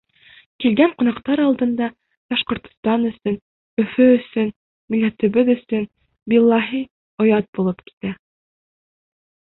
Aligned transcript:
Килгән 0.63 0.93
ҡунаҡтар 1.01 1.41
алдында 1.43 1.89
Башҡортостан 2.35 3.05
өсөн, 3.11 3.37
Өфө 3.85 4.09
өсөн, 4.17 4.51
милләтебеҙ 4.95 5.55
өсөн, 5.59 5.89
биллаһи, 6.35 6.85
оят 7.27 7.55
булып 7.61 7.89
китә. 7.91 8.19